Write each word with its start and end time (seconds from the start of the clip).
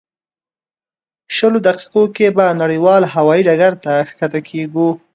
شلو 1.35 1.59
دقیقو 1.67 2.03
کې 2.15 2.27
به 2.37 2.45
نړیوال 2.61 3.01
هوایي 3.13 3.41
ډګر 3.47 3.73
ته 3.83 3.93
ښکته 4.09 4.39
کېږو. 4.49 4.89